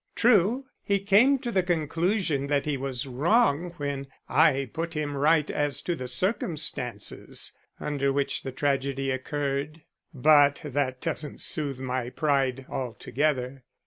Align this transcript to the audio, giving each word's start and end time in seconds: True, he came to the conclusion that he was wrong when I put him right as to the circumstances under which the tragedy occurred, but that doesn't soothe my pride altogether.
True, 0.15 0.65
he 0.81 0.99
came 0.99 1.37
to 1.37 1.51
the 1.51 1.61
conclusion 1.61 2.47
that 2.47 2.65
he 2.65 2.75
was 2.75 3.05
wrong 3.05 3.69
when 3.77 4.07
I 4.27 4.71
put 4.73 4.95
him 4.95 5.15
right 5.15 5.47
as 5.51 5.79
to 5.83 5.95
the 5.95 6.07
circumstances 6.07 7.51
under 7.79 8.11
which 8.11 8.41
the 8.41 8.51
tragedy 8.51 9.11
occurred, 9.11 9.83
but 10.11 10.59
that 10.63 11.01
doesn't 11.01 11.39
soothe 11.41 11.79
my 11.79 12.09
pride 12.09 12.65
altogether. 12.67 13.63